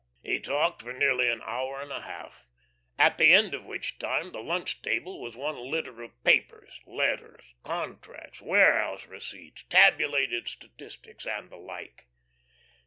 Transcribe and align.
He 0.23 0.39
talked 0.39 0.81
for 0.81 0.93
nearly 0.93 1.29
an 1.29 1.43
hour 1.43 1.79
and 1.79 1.91
a 1.91 2.01
half, 2.01 2.47
at 2.97 3.19
the 3.19 3.31
end 3.31 3.53
of 3.53 3.65
which 3.65 3.99
time 3.99 4.31
the 4.31 4.41
lunch 4.41 4.81
table 4.81 5.21
was 5.21 5.35
one 5.37 5.57
litter 5.69 6.01
of 6.01 6.23
papers 6.23 6.81
letters, 6.87 7.53
contracts, 7.61 8.41
warehouse 8.41 9.05
receipts, 9.05 9.61
tabulated 9.69 10.47
statistics, 10.47 11.27
and 11.27 11.51
the 11.51 11.57
like. 11.57 12.07